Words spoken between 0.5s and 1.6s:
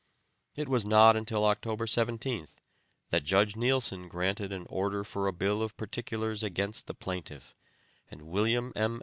It was not until